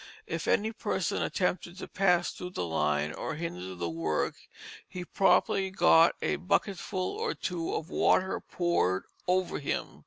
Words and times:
If 0.25 0.47
any 0.47 0.71
person 0.71 1.21
attempted 1.21 1.77
to 1.77 1.87
pass 1.87 2.31
through 2.31 2.49
the 2.53 2.65
line, 2.65 3.13
or 3.13 3.35
hinder 3.35 3.75
the 3.75 3.87
work, 3.87 4.33
he 4.89 5.05
promptly 5.05 5.69
got 5.69 6.15
a 6.23 6.37
bucketful 6.37 6.99
or 6.99 7.35
two 7.35 7.75
of 7.75 7.91
water 7.91 8.39
poured 8.39 9.03
over 9.27 9.59
him. 9.59 9.99